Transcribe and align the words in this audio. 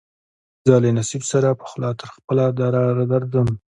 زه 0.67 0.73
له 0.83 0.89
نصیب 0.99 1.23
سره 1.31 1.57
پخلا 1.61 1.89
تر 1.99 2.07
خپله 2.15 2.45
داره 2.59 2.81
درځم 3.11 3.47